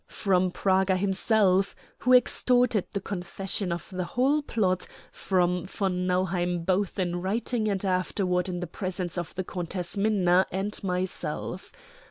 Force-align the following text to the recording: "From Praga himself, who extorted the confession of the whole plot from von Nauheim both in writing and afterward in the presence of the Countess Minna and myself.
"From 0.07 0.49
Praga 0.49 0.97
himself, 0.97 1.75
who 1.99 2.13
extorted 2.15 2.85
the 2.91 2.99
confession 2.99 3.71
of 3.71 3.87
the 3.91 4.03
whole 4.03 4.41
plot 4.41 4.87
from 5.11 5.67
von 5.67 6.07
Nauheim 6.07 6.63
both 6.65 6.97
in 6.97 7.21
writing 7.21 7.67
and 7.69 7.85
afterward 7.85 8.49
in 8.49 8.61
the 8.61 8.65
presence 8.65 9.15
of 9.15 9.35
the 9.35 9.43
Countess 9.43 9.95
Minna 9.97 10.47
and 10.51 10.83
myself. 10.83 11.71